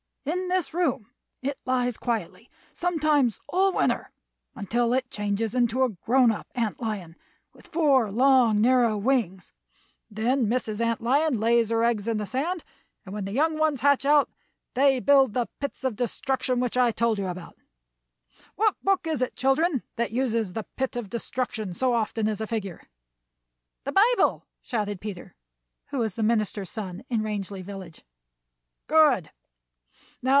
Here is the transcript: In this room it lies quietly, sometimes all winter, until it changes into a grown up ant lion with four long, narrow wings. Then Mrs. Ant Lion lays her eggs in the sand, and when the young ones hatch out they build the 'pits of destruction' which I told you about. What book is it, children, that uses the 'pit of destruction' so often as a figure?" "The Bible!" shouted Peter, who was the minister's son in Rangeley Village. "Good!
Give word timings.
In 0.23 0.49
this 0.49 0.71
room 0.71 1.09
it 1.41 1.57
lies 1.65 1.97
quietly, 1.97 2.51
sometimes 2.73 3.39
all 3.49 3.73
winter, 3.73 4.11
until 4.53 4.93
it 4.93 5.09
changes 5.09 5.55
into 5.55 5.83
a 5.83 5.89
grown 5.89 6.31
up 6.31 6.45
ant 6.53 6.79
lion 6.79 7.15
with 7.53 7.65
four 7.65 8.11
long, 8.11 8.61
narrow 8.61 8.97
wings. 8.99 9.51
Then 10.11 10.45
Mrs. 10.45 10.79
Ant 10.79 11.01
Lion 11.01 11.39
lays 11.39 11.71
her 11.71 11.83
eggs 11.83 12.07
in 12.07 12.17
the 12.17 12.27
sand, 12.27 12.63
and 13.03 13.15
when 13.15 13.25
the 13.25 13.31
young 13.31 13.57
ones 13.57 13.81
hatch 13.81 14.05
out 14.05 14.29
they 14.75 14.99
build 14.99 15.33
the 15.33 15.47
'pits 15.59 15.83
of 15.83 15.95
destruction' 15.95 16.59
which 16.59 16.77
I 16.77 16.91
told 16.91 17.17
you 17.17 17.25
about. 17.25 17.57
What 18.55 18.75
book 18.83 19.07
is 19.07 19.23
it, 19.23 19.35
children, 19.35 19.81
that 19.95 20.11
uses 20.11 20.53
the 20.53 20.67
'pit 20.75 20.95
of 20.95 21.09
destruction' 21.09 21.73
so 21.73 21.95
often 21.95 22.27
as 22.27 22.39
a 22.39 22.45
figure?" 22.45 22.87
"The 23.85 23.91
Bible!" 23.91 24.45
shouted 24.61 25.01
Peter, 25.01 25.33
who 25.87 25.97
was 25.97 26.13
the 26.13 26.21
minister's 26.21 26.69
son 26.69 27.03
in 27.09 27.23
Rangeley 27.23 27.63
Village. 27.63 28.05
"Good! 28.85 29.31